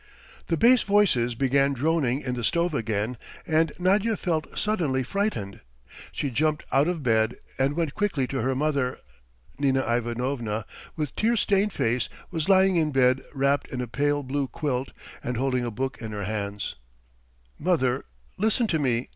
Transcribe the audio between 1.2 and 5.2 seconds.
began droning in the stove again, and Nadya felt suddenly